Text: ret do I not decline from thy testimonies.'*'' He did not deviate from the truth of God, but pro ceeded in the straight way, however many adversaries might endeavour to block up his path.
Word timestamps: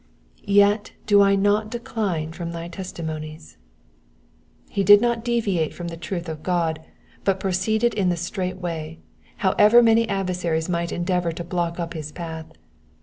ret 0.49 0.93
do 1.05 1.21
I 1.21 1.35
not 1.35 1.69
decline 1.69 2.33
from 2.33 2.53
thy 2.53 2.67
testimonies.'*'' 2.69 3.55
He 4.67 4.83
did 4.83 4.99
not 4.99 5.23
deviate 5.23 5.75
from 5.75 5.89
the 5.89 5.95
truth 5.95 6.27
of 6.27 6.41
God, 6.41 6.83
but 7.23 7.39
pro 7.39 7.51
ceeded 7.51 7.93
in 7.93 8.09
the 8.09 8.17
straight 8.17 8.57
way, 8.57 8.97
however 9.45 9.83
many 9.83 10.09
adversaries 10.09 10.67
might 10.67 10.91
endeavour 10.91 11.31
to 11.33 11.43
block 11.43 11.79
up 11.79 11.93
his 11.93 12.11
path. 12.11 12.47